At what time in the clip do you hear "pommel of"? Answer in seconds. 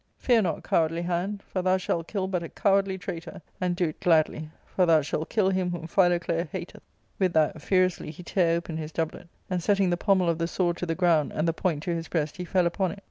9.97-10.39